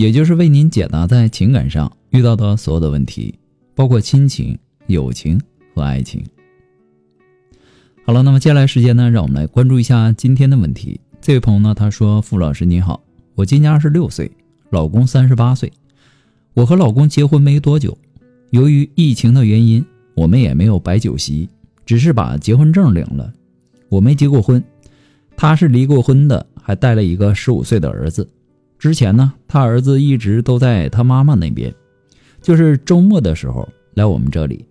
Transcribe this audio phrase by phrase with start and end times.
[0.00, 3.34] 也就是为您解答在情感上遇到的所有的问题，
[3.74, 5.38] 包括亲情、友情
[5.74, 6.24] 和爱情。
[8.06, 10.98] 好了，那么接下来时间呢，让我们来关注一下今天的问题。
[11.20, 13.02] 这位朋友呢，他说：“傅老师你好，
[13.34, 14.32] 我今年二十六岁，
[14.70, 15.70] 老公三十八岁。
[16.54, 17.98] 我和老公结婚没多久，
[18.52, 21.46] 由于疫情的原因，我们也没有摆酒席，
[21.84, 23.30] 只是把结婚证领了。
[23.90, 24.64] 我没结过婚，
[25.36, 28.26] 他是离过婚的，还带了一个十五岁的儿子。”
[28.80, 31.72] 之前呢，他儿子一直都在他妈妈那边，
[32.40, 34.64] 就是周末的时候来我们这里，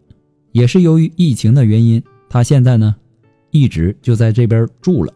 [0.52, 2.96] 也是由于疫情的原因，他现在呢，
[3.52, 5.14] 一直就在这边住了。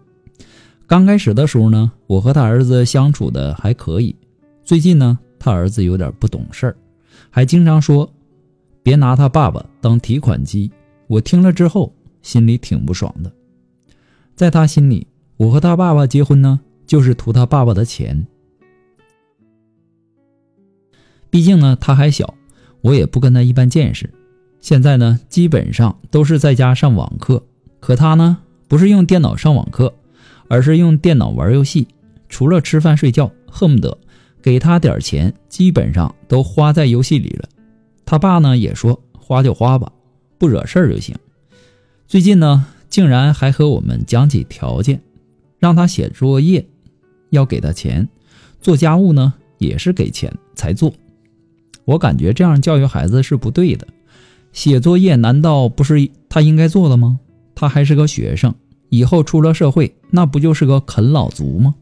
[0.86, 4.16] 刚开始的时候呢，我和他儿子相处的还可以，
[4.64, 6.76] 最近呢，他儿子有点不懂事儿，
[7.32, 8.08] 还经常说，
[8.84, 10.72] 别拿他爸爸当提款机。
[11.08, 13.34] 我听了之后，心里挺不爽的。
[14.36, 18.28] 在他心里，我和他爸爸结婚呢，就是图他爸爸的钱。
[21.34, 22.36] 毕竟呢，他还小，
[22.82, 24.08] 我也不跟他一般见识。
[24.60, 27.44] 现在呢，基本上都是在家上网课。
[27.80, 29.92] 可他呢，不是用电脑上网课，
[30.48, 31.88] 而是用电脑玩游戏。
[32.30, 33.98] 除了吃饭睡觉，恨不得
[34.44, 37.50] 给他点钱，基本上都花在游戏里了。
[38.06, 39.92] 他爸呢也说，花就花吧，
[40.38, 41.16] 不惹事儿就行。
[42.08, 45.02] 最近呢，竟然还和我们讲起条件，
[45.58, 46.64] 让他写作业
[47.32, 48.08] 要给他钱，
[48.62, 50.94] 做家务呢也是给钱才做。
[51.86, 53.88] 我感觉这样教育孩子是不对的，
[54.52, 57.20] 写作业难道不是他应该做的吗？
[57.56, 58.54] 他还是个学生，
[58.90, 61.76] 以后出了社会，那不就是个啃老族吗？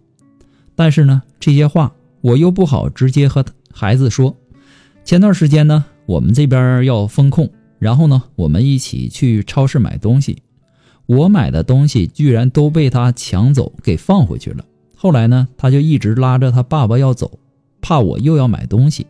[0.76, 4.36] 但是呢，这些话我又不好直接和孩子说。
[5.04, 10.42] 前段时间呢，我们这边要封控，然后呢，我们一起去超市买东西，
[11.06, 14.64] 我买的东西居然都被他抢走，给放回去了。
[14.96, 17.40] 后来呢，他就一直拉着他爸爸要走，
[17.82, 19.06] 怕我又要买东西。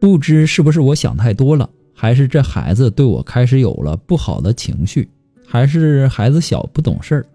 [0.00, 5.08] 不知是不是我想太多了，还是这孩子对我开始有了不好的情绪，
[5.46, 7.26] 还是孩子小不懂事儿？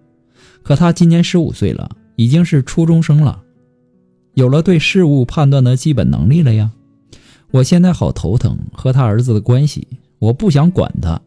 [0.63, 3.39] 可他今年十五岁了，已经是初中生了，
[4.33, 6.71] 有了对事物判断的基本能力了呀。
[7.51, 9.87] 我现在好头疼和他儿子的关系，
[10.17, 11.21] 我不想管他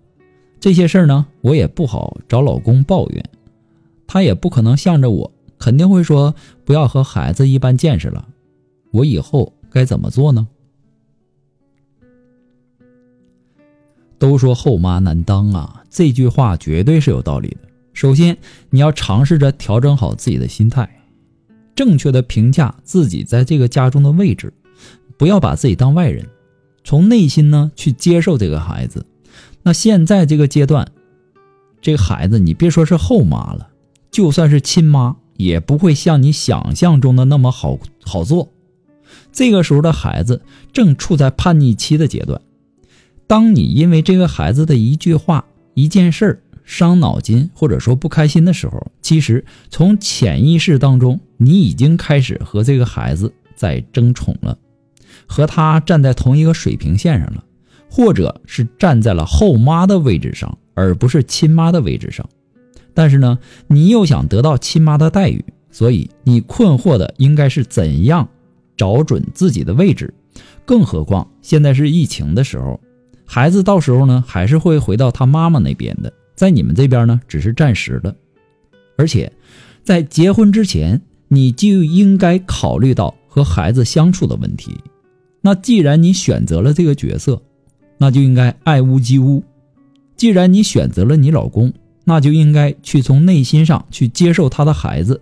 [0.59, 3.25] 这些事儿呢，我也不好找老公抱怨，
[4.09, 6.35] 他也不可能向着我，肯定会说
[6.65, 8.27] 不要和孩子一般见识了。
[8.91, 10.49] 我以后该怎么做呢？
[14.19, 17.69] 都说后妈难当啊，这句话绝对是有道理的。
[17.93, 18.37] 首先，
[18.71, 20.89] 你要尝试着调整好自己的心态，
[21.75, 24.53] 正确的评价自己在这个家中的位置，
[25.17, 26.27] 不要把自己当外人，
[26.85, 29.05] 从内心呢去接受这个孩子。
[29.63, 30.89] 那现在这个阶段，
[31.81, 33.69] 这个孩子你别说是后妈了，
[34.11, 38.53] 就算是亲妈，也不会像你想象中的那么好好做。
[39.33, 40.43] 这个时候的孩子
[40.73, 42.41] 正处在叛逆期的阶段。
[43.29, 45.45] 当你因为这个孩子的一句话、
[45.75, 54.57] 一件事儿伤脑筋，或者说不开心的时候，其实从潜意识当中，你已经开始和这个孩子在争宠了，
[55.27, 57.45] 和他站在同一个水平线上了，
[57.91, 62.27] 或者是站在了后妈的位置上，而不是亲妈的位置上。
[62.95, 68.27] 但是呢，你又想得到亲妈的待遇，所以你困惑的应该是怎样
[68.75, 70.15] 找准自己的位置。
[70.65, 72.81] 更何况现在是疫情的时候。
[73.31, 78.17] 孩子到时候呢，还是会回到他妈妈那边的，在你们这边呢，只是暂时的。
[78.97, 79.31] 而且，
[79.85, 84.75] 在结婚之前，你就应该考虑到和孩子相处的问题。
[85.43, 87.41] 那既然你选择了这个角色，
[87.99, 89.45] 那就应该爱屋及乌。
[90.17, 91.71] 既然你选择了你老公，
[92.05, 95.21] 那就应该去从内心上去接受他的孩子。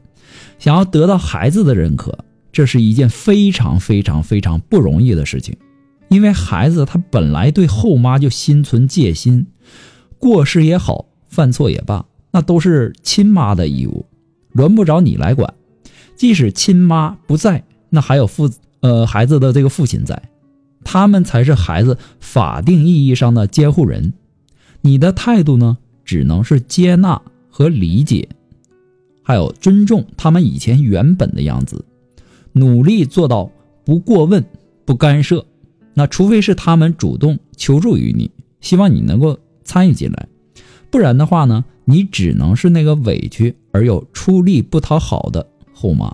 [0.60, 2.16] 想要得到孩子的认可，
[2.52, 5.56] 这是一件非常非常非常不容易的事情。
[6.08, 9.46] 因为孩子他本来对后妈就心存戒心，
[10.18, 14.06] 过失也好，犯错也罢，那都是亲妈的义务，
[14.52, 15.52] 轮不着你来管。
[16.14, 18.50] 即使亲妈不在，那还有父
[18.80, 20.30] 呃孩子的这个父亲在，
[20.84, 24.14] 他们才是孩子法定意义上的监护人。
[24.82, 27.20] 你的态度呢，只能是接纳
[27.50, 28.28] 和理解，
[29.22, 31.84] 还有尊重他们以前原本的样子，
[32.52, 33.50] 努力做到
[33.84, 34.44] 不过问。
[34.86, 35.44] 不干涉。
[35.98, 40.28] 那除非是他们主动求助于你，希望你能够参与进来，
[40.90, 46.12] 不然的话呢，你只能是那个委屈而又出力不讨好的后妈。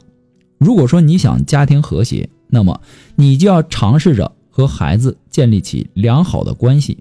[0.58, 2.80] 如果说你想家庭和谐，那么
[3.16, 6.98] 你就要尝试着和孩子建立起良好的关系，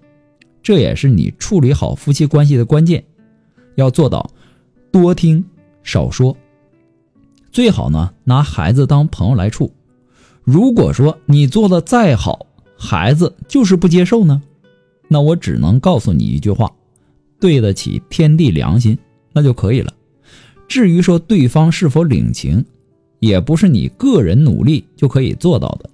[0.63, 3.03] 这也是你处理好夫妻关系的关键。
[3.75, 4.27] 要做到
[4.91, 5.45] 多听
[5.83, 6.35] 少说，
[7.51, 9.71] 最好呢拿孩子当朋友来处。
[10.43, 12.47] 如果说你做的再好，
[12.83, 14.41] 孩子就是不接受呢，
[15.07, 16.73] 那我只能告诉你一句话：
[17.39, 18.97] 对得起天地良心，
[19.33, 19.93] 那就可以了。
[20.67, 22.65] 至于说对方是否领情，
[23.19, 25.87] 也不是你个人努力就可以做到的。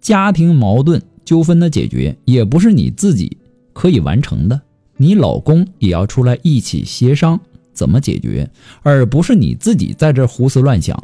[0.00, 3.36] 家庭矛盾纠纷的解决，也不是你自己
[3.74, 4.58] 可以完成的。
[4.96, 7.38] 你老公也要出来一起协商
[7.74, 8.50] 怎么解决，
[8.82, 10.96] 而不是你自己在这胡思乱想。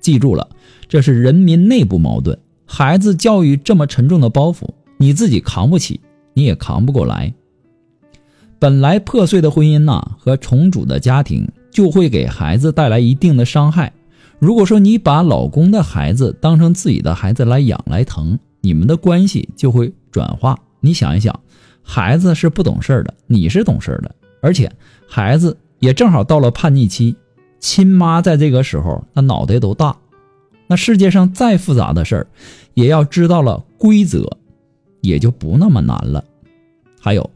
[0.00, 0.48] 记住了，
[0.88, 2.38] 这是人民内部矛盾。
[2.74, 4.66] 孩子教育这么沉重的包袱，
[4.96, 6.00] 你自己扛不起，
[6.32, 7.34] 你也扛不过来。
[8.58, 13.92] 本来破碎的婚姻呐，和重组的家庭就会给孩子带来一定的伤害。
[14.38, 20.58] 如果说你把老公的孩子当成自己的孩子来养来疼，你们的关系就会转化。
[20.80, 21.40] 你想一想，
[21.82, 24.10] 孩子是不懂事儿的，你是懂事儿的，
[24.40, 24.72] 而且
[25.06, 27.14] 孩子也正好到了叛逆期，
[27.60, 29.94] 亲妈在这个时候那脑袋都大。
[30.72, 32.26] 那世界上再复杂的事儿，
[32.72, 34.38] 也要知道了规则，
[35.02, 36.24] 也就不那么难了。
[36.98, 37.28] 还有，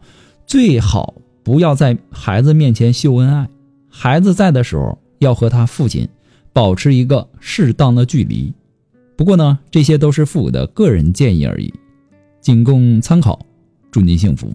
[0.46, 1.12] 最好
[1.42, 3.46] 不要在孩子面前秀恩爱，
[3.90, 6.08] 孩子在的时候要和他父亲
[6.54, 8.54] 保持一个适当的距离。
[9.16, 11.74] 不过呢，这些都是父母的个人建议而已，
[12.40, 13.44] 仅供参考。
[13.90, 14.50] 祝您幸福。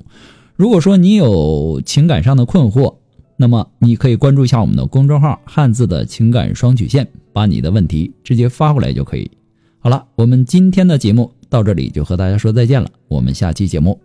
[0.56, 2.96] 如果说你有情感上的困惑，
[3.42, 7.06] 那么你可以关注一下我们的公众号“汉字的情感双曲线”。
[7.34, 9.32] 把你的问题直接发过来就可以。
[9.80, 12.90] 好了，我们今天的节目到这里就和大家说再见了。
[13.08, 13.98] 我们下期节目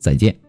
[0.00, 0.47] 再见。